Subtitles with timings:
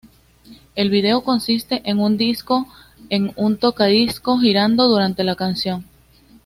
[0.75, 2.65] El video consiste en un disco
[3.11, 5.85] en un Tocadiscos girando durante la canción.